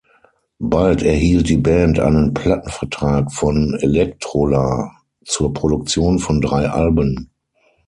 Bald 0.59 1.03
erhielt 1.03 1.47
die 1.47 1.57
Band 1.57 1.99
einen 1.99 2.33
Plattenvertrag 2.33 3.31
von 3.31 3.75
Electrola 3.81 4.91
zur 5.25 5.53
Produktion 5.53 6.17
von 6.17 6.41
drei 6.41 6.67
Alben. 6.67 7.29